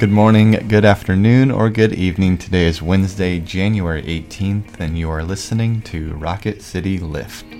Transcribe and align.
Good 0.00 0.10
morning, 0.10 0.52
good 0.66 0.86
afternoon, 0.86 1.50
or 1.50 1.68
good 1.68 1.92
evening. 1.92 2.38
Today 2.38 2.64
is 2.64 2.80
Wednesday, 2.80 3.38
January 3.38 4.02
18th, 4.02 4.80
and 4.80 4.98
you 4.98 5.10
are 5.10 5.22
listening 5.22 5.82
to 5.82 6.14
Rocket 6.14 6.62
City 6.62 6.98
Lift. 6.98 7.59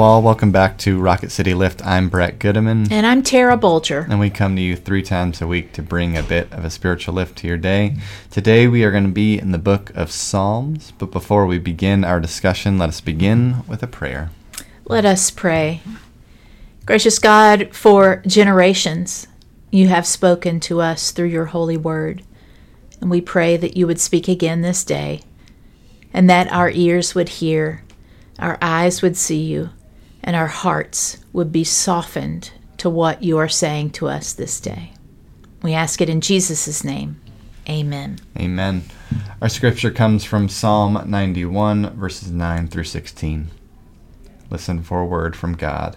Hello, 0.00 0.12
all. 0.12 0.22
Welcome 0.22 0.50
back 0.50 0.78
to 0.78 0.98
Rocket 0.98 1.30
City 1.30 1.52
Lift. 1.52 1.84
I'm 1.84 2.08
Brett 2.08 2.38
Goodeman. 2.38 2.90
And 2.90 3.06
I'm 3.06 3.22
Tara 3.22 3.58
Bolger. 3.58 4.08
And 4.08 4.18
we 4.18 4.30
come 4.30 4.56
to 4.56 4.62
you 4.62 4.74
three 4.74 5.02
times 5.02 5.42
a 5.42 5.46
week 5.46 5.74
to 5.74 5.82
bring 5.82 6.16
a 6.16 6.22
bit 6.22 6.50
of 6.54 6.64
a 6.64 6.70
spiritual 6.70 7.12
lift 7.12 7.36
to 7.36 7.46
your 7.46 7.58
day. 7.58 7.98
Today 8.30 8.66
we 8.66 8.82
are 8.82 8.90
going 8.90 9.04
to 9.04 9.10
be 9.10 9.38
in 9.38 9.52
the 9.52 9.58
book 9.58 9.90
of 9.94 10.10
Psalms. 10.10 10.94
But 10.96 11.10
before 11.10 11.44
we 11.44 11.58
begin 11.58 12.02
our 12.02 12.18
discussion, 12.18 12.78
let 12.78 12.88
us 12.88 13.02
begin 13.02 13.62
with 13.68 13.82
a 13.82 13.86
prayer. 13.86 14.30
Let 14.86 15.04
us 15.04 15.30
pray. 15.30 15.82
Gracious 16.86 17.18
God, 17.18 17.76
for 17.76 18.22
generations 18.26 19.26
you 19.70 19.88
have 19.88 20.06
spoken 20.06 20.60
to 20.60 20.80
us 20.80 21.10
through 21.10 21.28
your 21.28 21.44
holy 21.44 21.76
word. 21.76 22.22
And 23.02 23.10
we 23.10 23.20
pray 23.20 23.58
that 23.58 23.76
you 23.76 23.86
would 23.86 24.00
speak 24.00 24.28
again 24.28 24.62
this 24.62 24.82
day 24.82 25.20
and 26.14 26.30
that 26.30 26.50
our 26.50 26.70
ears 26.70 27.14
would 27.14 27.28
hear 27.28 27.84
our 28.40 28.56
eyes 28.62 29.02
would 29.02 29.18
see 29.18 29.42
you, 29.42 29.68
and 30.22 30.36
our 30.36 30.46
hearts 30.46 31.18
would 31.32 31.52
be 31.52 31.64
softened 31.64 32.52
to 32.78 32.90
what 32.90 33.22
you 33.22 33.38
are 33.38 33.48
saying 33.48 33.90
to 33.90 34.08
us 34.08 34.32
this 34.32 34.60
day. 34.60 34.92
We 35.62 35.74
ask 35.74 36.00
it 36.00 36.08
in 36.08 36.20
Jesus' 36.20 36.82
name. 36.82 37.20
Amen. 37.68 38.18
Amen. 38.38 38.82
Our 39.42 39.48
scripture 39.48 39.90
comes 39.90 40.24
from 40.24 40.48
Psalm 40.48 41.02
91, 41.06 41.96
verses 41.96 42.30
9 42.30 42.68
through 42.68 42.84
16. 42.84 43.48
Listen 44.48 44.82
for 44.82 45.00
a 45.00 45.06
word 45.06 45.36
from 45.36 45.54
God. 45.54 45.96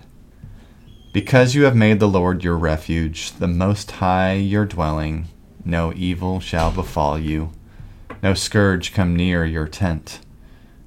Because 1.14 1.56
you 1.56 1.64
have 1.64 1.76
made 1.76 2.00
the 2.00 2.08
Lord 2.08 2.44
your 2.44 2.58
refuge, 2.58 3.32
the 3.34 3.48
Most 3.48 3.92
High 3.92 4.34
your 4.34 4.66
dwelling, 4.66 5.28
no 5.64 5.94
evil 5.96 6.40
shall 6.40 6.72
befall 6.72 7.18
you, 7.18 7.52
no 8.22 8.34
scourge 8.34 8.94
come 8.94 9.16
near 9.16 9.46
your 9.46 9.68
tent. 9.68 10.20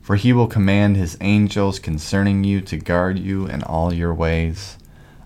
For 0.07 0.15
he 0.15 0.33
will 0.33 0.47
command 0.47 0.97
his 0.97 1.19
angels 1.21 1.81
concerning 1.81 2.45
you 2.45 2.61
to 2.61 2.77
guard 2.77 3.19
you 3.19 3.47
in 3.47 3.65
all 3.65 3.93
your 3.93 4.15
ways. 4.15 4.79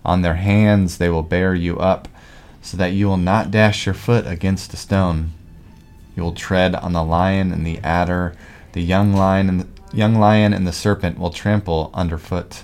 On 0.03 0.23
their 0.23 0.37
hands 0.37 0.97
they 0.97 1.07
will 1.07 1.21
bear 1.21 1.53
you 1.53 1.77
up, 1.77 2.07
so 2.63 2.77
that 2.77 2.93
you 2.93 3.05
will 3.05 3.17
not 3.17 3.51
dash 3.51 3.85
your 3.85 3.93
foot 3.93 4.25
against 4.25 4.73
a 4.73 4.77
stone. 4.77 5.33
You 6.15 6.23
will 6.23 6.33
tread 6.33 6.73
on 6.73 6.93
the 6.93 7.03
lion 7.03 7.51
and 7.51 7.63
the 7.63 7.77
adder, 7.83 8.33
the 8.71 8.81
young 8.81 9.13
lion 9.13 9.49
and 9.49 9.59
the 9.61 9.67
young 9.95 10.15
lion 10.15 10.51
and 10.51 10.65
the 10.65 10.73
serpent 10.73 11.19
will 11.19 11.29
trample 11.29 11.91
underfoot. 11.93 12.63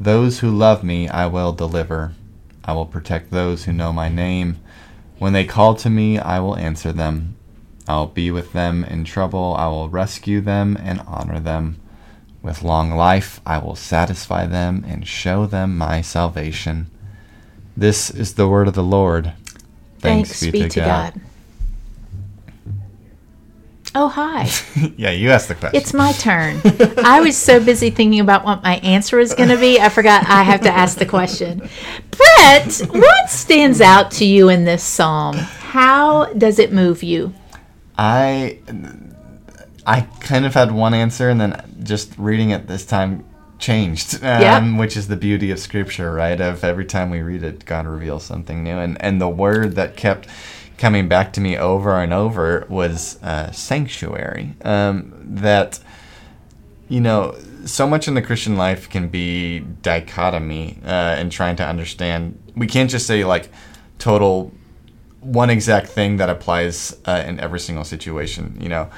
Those 0.00 0.38
who 0.38 0.50
love 0.50 0.82
me 0.82 1.06
I 1.06 1.26
will 1.26 1.52
deliver. 1.52 2.14
I 2.64 2.72
will 2.72 2.86
protect 2.86 3.30
those 3.30 3.64
who 3.64 3.74
know 3.74 3.92
my 3.92 4.08
name. 4.08 4.58
When 5.18 5.34
they 5.34 5.44
call 5.44 5.74
to 5.74 5.90
me, 5.90 6.18
I 6.18 6.40
will 6.40 6.56
answer 6.56 6.92
them. 6.92 7.35
I'll 7.88 8.06
be 8.06 8.30
with 8.30 8.52
them 8.52 8.84
in 8.84 9.04
trouble. 9.04 9.54
I 9.58 9.68
will 9.68 9.88
rescue 9.88 10.40
them 10.40 10.76
and 10.80 11.00
honor 11.06 11.40
them. 11.40 11.80
With 12.42 12.62
long 12.62 12.92
life, 12.92 13.40
I 13.44 13.58
will 13.58 13.76
satisfy 13.76 14.46
them 14.46 14.84
and 14.86 15.06
show 15.06 15.46
them 15.46 15.76
my 15.76 16.00
salvation. 16.00 16.90
This 17.76 18.10
is 18.10 18.34
the 18.34 18.48
word 18.48 18.68
of 18.68 18.74
the 18.74 18.82
Lord. 18.82 19.32
Thanks, 19.98 20.40
Thanks 20.40 20.40
be, 20.42 20.50
be, 20.50 20.68
to, 20.68 20.80
God. 20.80 21.14
God. 21.14 21.22
Oh, 23.98 24.08
hi. 24.08 24.48
yeah, 24.96 25.10
you 25.10 25.30
asked 25.30 25.48
the 25.48 25.54
question. 25.54 25.80
It's 25.80 25.94
my 25.94 26.12
turn. 26.12 26.60
I 26.98 27.20
was 27.20 27.34
so 27.34 27.64
busy 27.64 27.88
thinking 27.88 28.20
about 28.20 28.44
what 28.44 28.62
my 28.62 28.76
answer 28.76 29.18
is 29.18 29.32
going 29.32 29.48
to 29.48 29.56
be, 29.56 29.80
I 29.80 29.88
forgot 29.88 30.28
I 30.28 30.42
have 30.42 30.60
to 30.62 30.70
ask 30.70 30.98
the 30.98 31.06
question. 31.06 31.66
Brett, 32.10 32.80
what 32.90 33.30
stands 33.30 33.80
out 33.80 34.10
to 34.12 34.26
you 34.26 34.50
in 34.50 34.64
this 34.64 34.84
psalm? 34.84 35.36
How 35.36 36.26
does 36.34 36.58
it 36.58 36.72
move 36.72 37.02
you? 37.02 37.32
I 37.98 38.58
I 39.86 40.02
kind 40.20 40.44
of 40.44 40.54
had 40.54 40.72
one 40.72 40.94
answer, 40.94 41.28
and 41.30 41.40
then 41.40 41.80
just 41.82 42.16
reading 42.18 42.50
it 42.50 42.66
this 42.66 42.84
time 42.84 43.24
changed, 43.58 44.14
um, 44.22 44.22
yeah. 44.22 44.78
which 44.78 44.96
is 44.96 45.08
the 45.08 45.16
beauty 45.16 45.50
of 45.50 45.58
Scripture, 45.58 46.12
right? 46.12 46.40
Of 46.40 46.64
every 46.64 46.84
time 46.84 47.10
we 47.10 47.22
read 47.22 47.42
it, 47.42 47.64
God 47.64 47.86
reveals 47.86 48.24
something 48.24 48.62
new, 48.62 48.76
and 48.78 49.00
and 49.00 49.20
the 49.20 49.28
word 49.28 49.76
that 49.76 49.96
kept 49.96 50.28
coming 50.78 51.08
back 51.08 51.32
to 51.32 51.40
me 51.40 51.56
over 51.56 51.98
and 52.00 52.12
over 52.12 52.66
was 52.68 53.22
uh, 53.22 53.50
sanctuary. 53.52 54.54
Um, 54.62 55.14
that 55.24 55.80
you 56.88 57.00
know, 57.00 57.36
so 57.64 57.86
much 57.86 58.06
in 58.06 58.14
the 58.14 58.22
Christian 58.22 58.56
life 58.56 58.88
can 58.88 59.08
be 59.08 59.60
dichotomy 59.60 60.78
uh, 60.84 60.88
and 61.18 61.32
trying 61.32 61.56
to 61.56 61.66
understand. 61.66 62.38
We 62.54 62.66
can't 62.66 62.90
just 62.90 63.06
say 63.06 63.24
like 63.24 63.48
total 63.98 64.52
one 65.26 65.50
exact 65.50 65.88
thing 65.88 66.18
that 66.18 66.30
applies 66.30 66.96
uh, 67.04 67.24
in 67.26 67.40
every 67.40 67.60
single 67.60 67.84
situation. 67.84 68.56
You 68.60 68.68
know, 68.68 68.90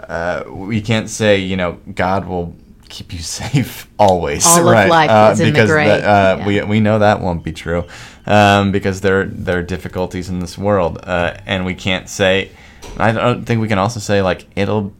uh, 0.00 0.44
we 0.46 0.80
can't 0.80 1.08
say 1.08 1.38
you 1.38 1.56
know 1.56 1.78
God 1.94 2.26
will 2.26 2.54
keep 2.88 3.12
you 3.12 3.18
safe 3.40 3.88
always, 3.98 4.46
All 4.46 4.62
right? 4.62 4.84
Of 4.84 4.90
life 4.90 5.10
uh, 5.10 5.30
is 5.32 5.40
because 5.40 5.68
the, 5.68 5.76
uh, 5.76 6.36
yeah. 6.38 6.46
we 6.46 6.62
we 6.62 6.80
know 6.80 6.98
that 6.98 7.20
won't 7.20 7.42
be 7.42 7.52
true 7.52 7.84
um, 8.26 8.72
because 8.72 9.00
there 9.00 9.24
there 9.24 9.58
are 9.58 9.62
difficulties 9.62 10.28
in 10.28 10.40
this 10.40 10.58
world, 10.58 10.98
uh, 11.02 11.36
and 11.46 11.64
we 11.64 11.74
can't 11.74 12.08
say. 12.08 12.50
I 12.96 13.12
don't 13.12 13.44
think 13.44 13.60
we 13.60 13.68
can 13.68 13.78
also 13.78 14.00
say 14.00 14.22
like 14.22 14.46
it'll 14.56 14.92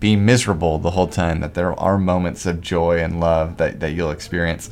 be 0.00 0.16
miserable 0.16 0.78
the 0.78 0.90
whole 0.90 1.06
time. 1.06 1.40
That 1.40 1.54
there 1.54 1.78
are 1.78 1.98
moments 1.98 2.46
of 2.46 2.60
joy 2.60 2.98
and 2.98 3.20
love 3.20 3.58
that, 3.58 3.80
that 3.80 3.92
you'll 3.92 4.10
experience, 4.10 4.70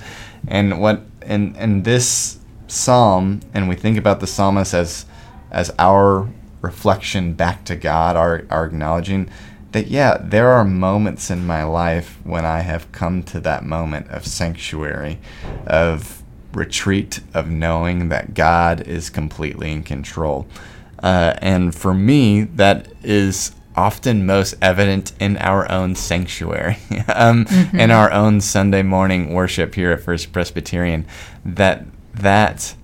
and 0.48 0.80
what 0.80 1.02
and 1.22 1.56
and 1.56 1.84
this 1.84 2.38
psalm, 2.66 3.40
and 3.52 3.68
we 3.68 3.74
think 3.74 3.98
about 3.98 4.20
the 4.20 4.26
psalmist 4.26 4.74
as 4.74 5.06
as 5.50 5.72
our 5.78 6.28
reflection 6.60 7.34
back 7.34 7.64
to 7.64 7.76
God, 7.76 8.16
our, 8.16 8.44
our 8.50 8.66
acknowledging 8.66 9.30
that, 9.72 9.86
yeah, 9.86 10.18
there 10.20 10.48
are 10.48 10.64
moments 10.64 11.30
in 11.30 11.46
my 11.46 11.62
life 11.62 12.18
when 12.24 12.44
I 12.44 12.60
have 12.60 12.90
come 12.92 13.22
to 13.24 13.40
that 13.40 13.64
moment 13.64 14.08
of 14.08 14.26
sanctuary, 14.26 15.18
of 15.66 16.22
retreat, 16.52 17.20
of 17.34 17.48
knowing 17.48 18.08
that 18.08 18.34
God 18.34 18.80
is 18.80 19.10
completely 19.10 19.72
in 19.72 19.82
control. 19.82 20.46
Uh, 21.02 21.34
and 21.38 21.74
for 21.74 21.94
me, 21.94 22.42
that 22.42 22.88
is 23.02 23.52
often 23.76 24.26
most 24.26 24.54
evident 24.60 25.12
in 25.20 25.36
our 25.38 25.70
own 25.70 25.94
sanctuary, 25.94 26.76
um, 27.14 27.44
mm-hmm. 27.44 27.78
in 27.78 27.90
our 27.90 28.12
own 28.12 28.40
Sunday 28.40 28.82
morning 28.82 29.32
worship 29.32 29.74
here 29.74 29.92
at 29.92 30.00
First 30.00 30.32
Presbyterian. 30.32 31.06
That 31.44 31.86
that 32.12 32.74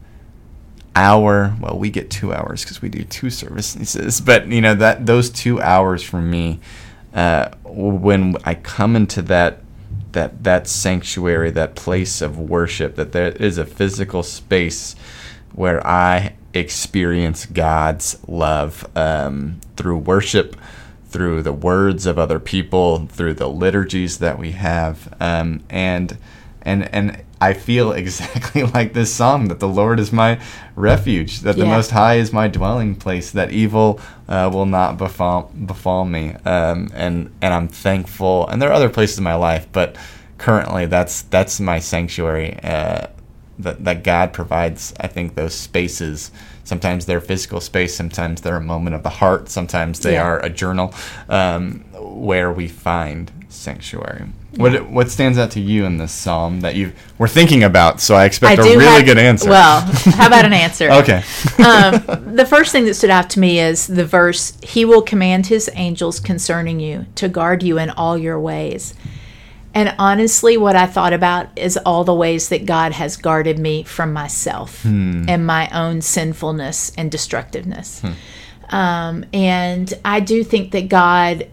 hour 0.97 1.55
well 1.61 1.79
we 1.79 1.91
get 1.91 2.11
two 2.11 2.33
hours 2.33 2.65
because 2.65 2.81
we 2.81 2.89
do 2.89 3.05
two 3.05 3.29
services 3.29 4.21
but 4.23 4.49
you 4.49 4.63
know 4.63 4.75
that 4.75 5.05
those 5.05 5.29
two 5.29 5.61
hours 5.61 6.03
for 6.03 6.23
me 6.23 6.59
uh, 7.13 7.51
when 7.65 8.35
i 8.45 8.55
come 8.55 8.97
into 8.97 9.21
that 9.21 9.61
that 10.13 10.43
that 10.43 10.67
sanctuary 10.67 11.51
that 11.51 11.75
place 11.75 12.23
of 12.23 12.39
worship 12.39 12.97
that 12.97 13.13
there 13.13 13.33
is 13.33 13.59
a 13.59 13.67
physical 13.67 14.23
space 14.23 14.97
where 15.53 15.87
i 15.87 16.35
experience 16.55 17.45
god's 17.45 18.19
love 18.27 18.89
um, 18.97 19.61
through 19.77 19.99
worship 19.99 20.57
through 21.09 21.43
the 21.43 21.53
words 21.53 22.07
of 22.07 22.19
other 22.19 22.41
people 22.41 23.07
through 23.09 23.35
the 23.35 23.49
liturgies 23.49 24.19
that 24.19 24.39
we 24.39 24.53
have 24.53 25.15
um, 25.21 25.63
and 25.69 26.17
and 26.67 26.93
and 26.95 27.23
I 27.41 27.55
feel 27.55 27.93
exactly 28.03 28.65
like 28.65 28.93
this 28.93 29.15
psalm 29.15 29.47
that 29.47 29.61
the 29.61 29.69
Lord 29.69 30.01
is 30.01 30.13
my 30.13 30.41
refuge, 30.75 31.41
that 31.41 31.57
yeah. 31.57 31.65
the 31.65 31.71
Most 31.71 31.91
High 31.91 32.17
is 32.17 32.33
my 32.33 32.49
dwelling 32.49 32.95
place, 32.97 33.31
that 33.31 33.53
evil 33.53 34.01
uh, 34.29 34.51
will 34.53 34.67
not 34.67 34.99
befall 34.99 35.51
befall 35.65 36.05
me, 36.05 36.35
um, 36.45 36.91
and 36.93 37.33
and 37.41 37.55
I'm 37.55 37.69
thankful. 37.69 38.47
And 38.49 38.61
there 38.61 38.69
are 38.69 38.75
other 38.75 38.91
places 38.91 39.19
in 39.19 39.25
my 39.25 39.35
life, 39.35 39.67
but 39.73 39.97
currently 40.39 40.87
that's 40.87 41.23
that's 41.23 41.61
my 41.61 41.79
sanctuary. 41.79 42.59
Uh, 42.63 43.07
that 43.59 43.85
that 43.85 44.05
God 44.05 44.33
provides. 44.33 44.93
I 45.01 45.07
think 45.07 45.35
those 45.35 45.55
spaces. 45.55 46.31
Sometimes 46.65 47.07
they're 47.07 47.21
physical 47.21 47.61
space. 47.61 47.95
Sometimes 47.95 48.41
they're 48.41 48.57
a 48.57 48.61
moment 48.61 48.97
of 48.97 49.05
the 49.05 49.09
heart. 49.09 49.49
Sometimes 49.49 50.01
they 50.01 50.15
yeah. 50.15 50.25
are 50.25 50.45
a 50.45 50.51
journal 50.51 50.93
um, 51.29 51.85
where 51.95 52.51
we 52.51 52.67
find 52.67 53.31
sanctuary. 53.49 54.27
What 54.57 54.89
what 54.91 55.11
stands 55.11 55.39
out 55.39 55.51
to 55.53 55.61
you 55.61 55.85
in 55.85 55.99
this 55.99 56.13
psalm 56.13 56.61
that 56.61 56.75
you 56.77 56.93
were 57.19 57.29
thinking 57.29 57.63
about? 57.63 58.01
So 58.01 58.15
I 58.15 58.25
expect 58.25 58.61
I 58.61 58.63
a 58.63 58.77
really 58.77 58.85
have, 58.85 59.05
good 59.05 59.19
answer. 59.19 59.51
Well, 59.51 59.81
how 59.81 60.27
about 60.27 60.45
an 60.45 60.53
answer? 60.67 60.91
okay. 60.91 61.23
um, 61.65 62.35
the 62.35 62.47
first 62.49 62.73
thing 62.73 62.85
that 62.87 62.95
stood 62.95 63.11
out 63.11 63.31
to 63.31 63.41
me 63.41 63.61
is 63.61 63.87
the 63.87 64.05
verse: 64.05 64.57
"He 64.63 64.85
will 64.85 65.03
command 65.03 65.47
His 65.47 65.71
angels 65.75 66.21
concerning 66.21 66.81
you 66.81 67.07
to 67.17 67.29
guard 67.29 67.63
you 67.63 67.79
in 67.79 67.91
all 67.91 68.17
your 68.17 68.41
ways." 68.41 68.95
And 69.75 69.95
honestly, 69.99 70.57
what 70.57 70.75
I 70.75 70.87
thought 70.87 71.13
about 71.13 71.49
is 71.55 71.77
all 71.77 72.03
the 72.03 72.15
ways 72.15 72.49
that 72.49 72.65
God 72.65 72.93
has 72.93 73.19
guarded 73.19 73.59
me 73.59 73.83
from 73.83 74.11
myself 74.11 74.83
hmm. 74.83 75.27
and 75.29 75.47
my 75.47 75.69
own 75.69 76.01
sinfulness 76.01 76.93
and 76.97 77.11
destructiveness. 77.11 78.01
Hmm. 78.01 78.13
Um, 78.75 79.25
and 79.35 79.93
I 80.03 80.21
do 80.21 80.43
think 80.43 80.73
that 80.73 80.89
God 80.89 81.49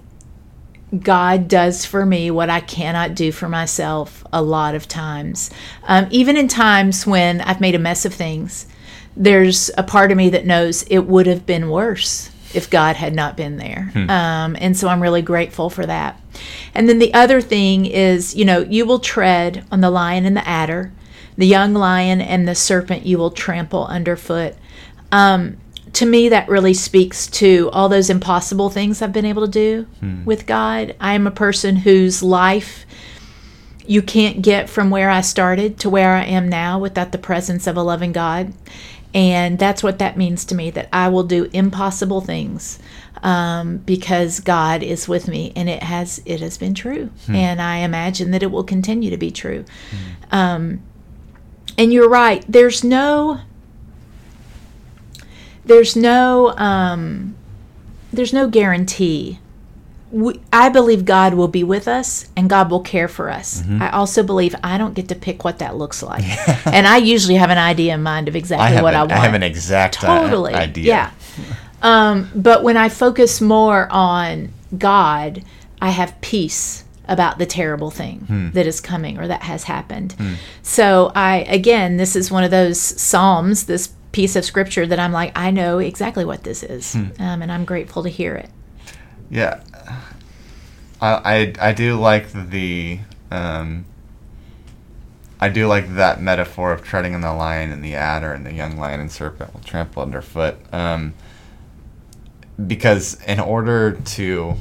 God 1.00 1.48
does 1.48 1.86
for 1.86 2.06
me 2.06 2.30
what 2.30 2.50
I 2.50 2.60
cannot 2.60 3.16
do 3.16 3.32
for 3.32 3.50
myself 3.50 4.24
a 4.32 4.42
lot 4.42 4.76
of 4.76 4.88
times. 4.88 5.50
Um, 5.88 6.08
even 6.12 6.38
in 6.38 6.48
times 6.48 7.08
when 7.08 7.42
I've 7.42 7.62
made 7.62 7.76
a 7.76 7.80
mess 7.80 8.06
of 8.06 8.14
things, 8.14 8.68
there's 9.16 9.72
a 9.78 9.84
part 9.84 10.12
of 10.12 10.18
me 10.18 10.30
that 10.30 10.46
knows 10.46 10.84
it 10.84 11.00
would 11.00 11.26
have 11.28 11.46
been 11.46 11.70
worse 11.70 12.30
if 12.54 12.70
God 12.70 12.96
had 12.96 13.16
not 13.16 13.36
been 13.36 13.58
there. 13.58 13.92
Um, 14.10 14.56
and 14.60 14.78
so 14.78 14.88
I'm 14.88 15.02
really 15.02 15.24
grateful 15.24 15.70
for 15.70 15.86
that. 15.86 16.20
And 16.76 16.88
then 16.88 17.00
the 17.00 17.14
other 17.14 17.42
thing 17.42 17.86
is, 17.86 18.36
you 18.36 18.46
know, 18.46 18.60
you 18.60 18.86
will 18.86 19.00
tread 19.00 19.66
on 19.72 19.82
the 19.82 19.90
lion 19.90 20.26
and 20.26 20.38
the 20.38 20.48
adder, 20.48 20.92
the 21.38 21.48
young 21.48 21.74
lion 21.74 22.22
and 22.22 22.48
the 22.48 22.54
serpent 22.56 23.06
you 23.06 23.18
will 23.18 23.32
trample 23.32 23.86
underfoot. 23.86 24.56
Um, 25.12 25.58
to 25.94 26.06
me, 26.06 26.30
that 26.30 26.50
really 26.50 26.74
speaks 26.74 27.28
to 27.28 27.70
all 27.72 27.88
those 27.88 28.10
impossible 28.10 28.70
things 28.70 29.02
I've 29.02 29.14
been 29.14 29.26
able 29.26 29.46
to 29.46 29.52
do 29.52 29.88
with 30.26 30.46
God. 30.46 30.96
I 31.00 31.14
am 31.14 31.28
a 31.28 31.32
person 31.32 31.76
whose 31.76 32.24
life 32.24 32.86
you 33.86 34.02
can't 34.02 34.42
get 34.42 34.70
from 34.70 34.90
where 34.90 35.10
I 35.10 35.22
started 35.22 35.78
to 35.80 35.90
where 35.90 36.16
I 36.16 36.24
am 36.24 36.48
now 36.50 36.80
without 36.80 37.12
the 37.12 37.18
presence 37.18 37.68
of 37.68 37.78
a 37.78 37.84
loving 37.84 38.12
God. 38.14 38.54
And 39.14 39.60
that's 39.60 39.84
what 39.84 40.00
that 40.00 40.18
means 40.18 40.46
to 40.46 40.56
me 40.56 40.72
that 40.72 40.90
I 40.92 41.10
will 41.10 41.24
do 41.24 41.48
impossible 41.54 42.22
things 42.22 42.80
um, 43.22 43.78
because 43.78 44.40
God 44.40 44.82
is 44.82 45.08
with 45.08 45.28
me, 45.28 45.54
and 45.56 45.70
it 45.70 45.84
has 45.84 46.22
it 46.26 46.40
has 46.42 46.58
been 46.58 46.74
true, 46.74 47.10
and 47.30 47.62
I 47.62 47.78
imagine 47.78 48.32
that 48.32 48.42
it 48.44 48.52
will 48.52 48.64
continue 48.64 49.12
to 49.12 49.18
be 49.18 49.30
true. 49.32 49.64
Um, 50.32 50.82
and 51.78 51.94
you're 51.94 52.10
right. 52.10 52.44
There's 52.50 52.84
no 52.84 53.40
there's 55.66 55.96
no 55.96 56.56
um, 56.58 57.36
there's 58.12 58.34
no 58.34 58.48
guarantee. 58.48 59.40
We, 60.12 60.40
I 60.54 60.70
believe 60.70 61.06
God 61.06 61.34
will 61.34 61.48
be 61.48 61.64
with 61.64 61.88
us 61.88 62.30
and 62.38 62.48
God 62.48 62.70
will 62.70 62.82
care 62.82 63.08
for 63.08 63.32
us. 63.32 63.64
I 63.80 63.90
also 63.90 64.22
believe 64.22 64.54
I 64.64 64.78
don't 64.78 64.94
get 64.94 65.08
to 65.08 65.16
pick 65.16 65.44
what 65.44 65.58
that 65.58 65.76
looks 65.76 66.04
like, 66.04 66.24
and 66.68 66.86
I 66.88 66.98
usually 66.98 67.36
have 67.36 67.50
an 67.50 67.58
idea 67.58 67.96
in 67.96 68.04
mind 68.04 68.28
of 68.28 68.36
exactly 68.36 68.76
have, 68.76 68.84
what 68.84 68.94
an, 68.94 69.00
I 69.00 69.04
want. 69.04 69.12
I 69.14 69.18
have 69.26 69.34
an 69.34 69.42
exact 69.44 70.04
uh, 70.04 70.20
totally 70.22 70.54
idea. 70.54 70.86
Yeah. 70.86 71.12
Um, 71.82 72.30
but 72.36 72.64
when 72.64 72.78
I 72.78 72.90
focus 72.90 73.42
more 73.42 73.88
on 73.92 74.54
God, 74.78 75.44
I 75.82 75.90
have 75.90 76.20
peace 76.22 76.84
about 77.08 77.38
the 77.40 77.46
terrible 77.46 77.90
thing 77.92 78.20
Hmm. 78.20 78.52
that 78.52 78.66
is 78.68 78.80
coming 78.80 79.18
or 79.20 79.28
that 79.28 79.42
has 79.44 79.64
happened. 79.64 80.16
So 80.62 81.12
I 81.16 81.38
again, 81.50 81.98
this 81.98 82.16
is 82.16 82.30
one 82.32 82.44
of 82.44 82.52
those 82.52 82.80
psalms, 82.80 83.66
this 83.66 83.90
piece 84.14 84.38
of 84.38 84.46
scripture 84.46 84.88
that 84.88 85.00
I'm 85.00 85.12
like, 85.12 85.34
I 85.38 85.52
know 85.52 85.80
exactly 85.80 86.24
what 86.24 86.44
this 86.44 86.64
is, 86.64 86.94
Hmm. 86.94 87.08
um, 87.20 87.42
and 87.42 87.52
I'm 87.52 87.66
grateful 87.66 88.04
to 88.04 88.10
hear 88.10 88.36
it. 88.36 88.50
Yeah, 89.30 89.60
I 91.02 91.54
I, 91.60 91.70
I 91.70 91.74
do 91.74 92.00
like 92.00 92.32
the 92.32 93.00
um, 93.32 93.86
I 95.42 95.50
do 95.50 95.68
like 95.68 95.96
that 95.96 96.22
metaphor 96.22 96.72
of 96.72 96.84
treading 96.84 97.16
on 97.16 97.22
the 97.22 97.34
lion 97.34 97.72
and 97.72 97.84
the 97.84 97.96
adder 97.96 98.32
and 98.32 98.46
the 98.46 98.54
young 98.54 98.78
lion 98.78 99.02
and 99.02 99.12
serpent 99.12 99.54
will 99.54 99.62
trample 99.62 100.02
underfoot. 100.02 100.56
Um, 100.72 101.16
because 102.68 103.22
in 103.26 103.40
order 103.42 103.94
to 103.94 104.56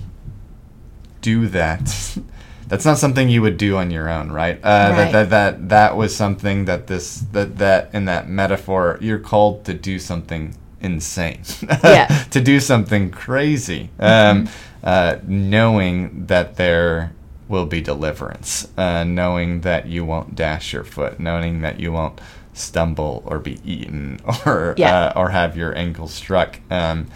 do 1.20 1.46
that, 1.48 2.18
that's 2.72 2.86
not 2.86 2.96
something 2.96 3.28
you 3.28 3.42
would 3.42 3.58
do 3.58 3.76
on 3.76 3.90
your 3.90 4.08
own, 4.08 4.32
right? 4.32 4.56
Uh, 4.64 4.94
Right. 4.96 4.96
That, 4.96 5.12
that 5.12 5.30
that 5.30 5.68
that 5.68 5.96
was 5.96 6.16
something 6.16 6.64
that 6.64 6.86
this 6.86 7.18
that 7.32 7.58
that 7.58 7.90
in 7.92 8.06
that 8.06 8.28
metaphor 8.30 8.96
you're 9.02 9.18
called 9.18 9.64
to 9.66 9.74
do 9.74 9.98
something 9.98 10.54
insane. 10.80 11.42
Yeah. 11.84 12.06
to 12.30 12.40
do 12.40 12.58
something 12.60 13.10
crazy, 13.10 13.90
um, 14.00 14.48
uh, 14.82 15.16
knowing 15.26 16.26
that 16.28 16.56
there 16.56 17.12
will 17.48 17.66
be 17.66 17.82
deliverance, 17.82 18.66
uh, 18.78 19.04
knowing 19.04 19.60
that 19.60 19.86
you 19.86 20.06
won't 20.06 20.34
dash 20.34 20.72
your 20.72 20.84
foot, 20.84 21.20
knowing 21.20 21.60
that 21.60 21.78
you 21.78 21.92
won't 21.92 22.18
stumble 22.54 23.22
or 23.26 23.38
be 23.38 23.60
eaten 23.70 24.18
or 24.46 24.74
Yeah. 24.78 24.94
uh, 25.08 25.12
or 25.20 25.28
have 25.30 25.58
your 25.58 25.76
ankle 25.76 26.08
struck. 26.08 26.58
Um, 26.70 27.08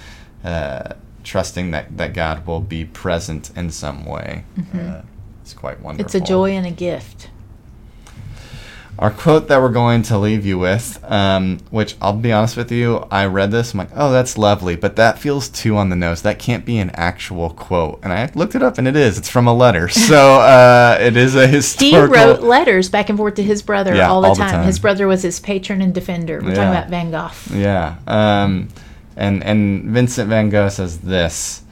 uh, 0.44 0.92
trusting 1.24 1.72
that, 1.72 1.96
that 1.96 2.12
God 2.14 2.46
will 2.46 2.60
be 2.60 2.84
present 2.84 3.50
in 3.56 3.70
some 3.70 4.04
way. 4.04 4.44
Uh, 4.72 5.00
it's 5.46 5.54
quite 5.54 5.80
wonderful. 5.80 6.04
It's 6.04 6.14
a 6.16 6.20
joy 6.20 6.50
and 6.56 6.66
a 6.66 6.72
gift. 6.72 7.30
Our 8.98 9.12
quote 9.12 9.46
that 9.46 9.60
we're 9.60 9.68
going 9.68 10.02
to 10.04 10.18
leave 10.18 10.44
you 10.44 10.58
with, 10.58 10.98
um, 11.04 11.58
which 11.70 11.94
I'll 12.02 12.14
be 12.16 12.32
honest 12.32 12.56
with 12.56 12.72
you, 12.72 13.06
I 13.12 13.26
read 13.26 13.52
this, 13.52 13.72
I'm 13.72 13.78
like, 13.78 13.90
oh, 13.94 14.10
that's 14.10 14.36
lovely, 14.36 14.74
but 14.74 14.96
that 14.96 15.20
feels 15.20 15.48
too 15.48 15.76
on 15.76 15.88
the 15.90 15.94
nose. 15.94 16.22
That 16.22 16.40
can't 16.40 16.64
be 16.64 16.78
an 16.78 16.90
actual 16.94 17.50
quote. 17.50 18.00
And 18.02 18.12
I 18.12 18.28
looked 18.34 18.56
it 18.56 18.62
up, 18.62 18.76
and 18.76 18.88
it 18.88 18.96
is. 18.96 19.18
It's 19.18 19.28
from 19.28 19.46
a 19.46 19.54
letter. 19.54 19.88
So 20.06 20.40
uh, 20.40 20.98
it 21.00 21.16
is 21.16 21.36
a 21.36 21.46
He 21.46 21.52
historical. 21.52 22.08
wrote 22.08 22.40
letters 22.40 22.88
back 22.88 23.08
and 23.08 23.16
forth 23.16 23.34
to 23.34 23.42
his 23.44 23.62
brother 23.62 23.94
Yeah, 23.94 24.08
all, 24.08 24.22
the, 24.22 24.28
all 24.28 24.34
the 24.34 24.40
time. 24.40 24.50
time. 24.50 24.64
His 24.66 24.80
brother 24.80 25.06
was 25.06 25.22
his 25.22 25.38
patron 25.38 25.80
and 25.80 25.94
defender. 25.94 26.40
We're 26.42 26.48
Yeah. 26.50 26.54
talking 26.56 26.70
about 26.70 26.88
Van 26.90 27.10
Gogh. 27.12 27.30
Yeah. 27.56 27.96
Um, 28.08 28.68
and, 29.16 29.44
and 29.44 29.84
Vincent 29.90 30.28
van 30.28 30.48
Gogh 30.50 30.70
says 30.70 30.98
this 30.98 31.62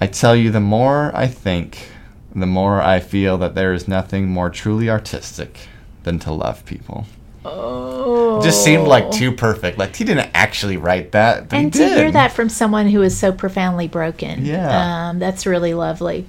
I 0.00 0.06
tell 0.06 0.34
you, 0.34 0.50
the 0.50 0.60
more 0.60 1.10
I 1.14 1.26
think, 1.26 1.90
the 2.34 2.46
more 2.46 2.80
I 2.80 3.00
feel 3.00 3.36
that 3.38 3.54
there 3.54 3.72
is 3.72 3.88
nothing 3.88 4.28
more 4.28 4.50
truly 4.50 4.88
artistic 4.90 5.58
than 6.04 6.18
to 6.20 6.32
love 6.32 6.64
people. 6.64 7.06
Oh. 7.44 8.42
Just 8.42 8.62
seemed 8.62 8.86
like 8.86 9.10
too 9.10 9.32
perfect. 9.32 9.78
Like 9.78 9.96
he 9.96 10.04
didn't 10.04 10.30
actually 10.34 10.76
write 10.76 11.12
that, 11.12 11.48
but 11.48 11.58
and 11.58 11.72
to 11.72 11.78
did. 11.78 11.96
hear 11.98 12.10
that 12.12 12.32
from 12.32 12.48
someone 12.50 12.86
who 12.88 13.00
is 13.02 13.16
so 13.18 13.32
profoundly 13.32 13.88
broken 13.88 14.44
Yeah. 14.44 15.08
um, 15.08 15.18
that's 15.18 15.46
really 15.46 15.72
lovely 15.74 16.26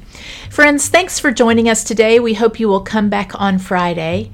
friends 0.49 0.87
thanks 0.89 1.19
for 1.19 1.31
joining 1.31 1.67
us 1.69 1.83
today 1.83 2.19
we 2.19 2.33
hope 2.35 2.59
you 2.59 2.67
will 2.69 2.81
come 2.81 3.09
back 3.09 3.31
on 3.39 3.57
friday 3.59 4.31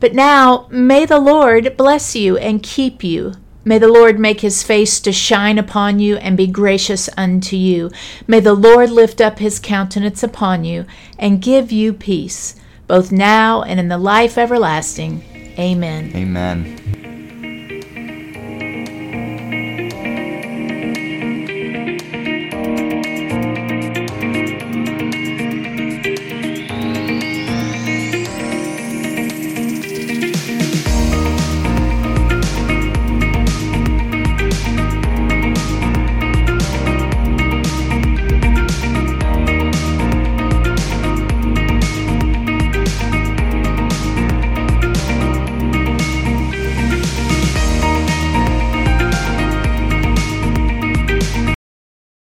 but 0.00 0.14
now 0.14 0.66
may 0.70 1.04
the 1.06 1.18
lord 1.18 1.76
bless 1.76 2.14
you 2.16 2.36
and 2.38 2.62
keep 2.62 3.02
you 3.04 3.34
May 3.64 3.78
the 3.78 3.88
Lord 3.88 4.18
make 4.18 4.40
his 4.40 4.62
face 4.62 5.00
to 5.00 5.12
shine 5.12 5.58
upon 5.58 5.98
you 5.98 6.16
and 6.16 6.36
be 6.36 6.46
gracious 6.46 7.08
unto 7.16 7.56
you. 7.56 7.90
May 8.26 8.40
the 8.40 8.54
Lord 8.54 8.90
lift 8.90 9.20
up 9.20 9.38
his 9.38 9.58
countenance 9.58 10.22
upon 10.22 10.64
you 10.64 10.86
and 11.18 11.42
give 11.42 11.70
you 11.70 11.92
peace, 11.92 12.54
both 12.86 13.12
now 13.12 13.62
and 13.62 13.78
in 13.78 13.88
the 13.88 13.98
life 13.98 14.38
everlasting. 14.38 15.22
Amen. 15.58 16.12
Amen. 16.14 17.07